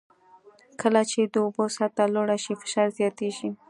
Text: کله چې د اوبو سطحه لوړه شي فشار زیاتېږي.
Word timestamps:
کله 0.81 1.01
چې 1.11 1.19
د 1.33 1.35
اوبو 1.45 1.65
سطحه 1.77 2.05
لوړه 2.13 2.37
شي 2.43 2.53
فشار 2.61 2.87
زیاتېږي. 2.97 3.49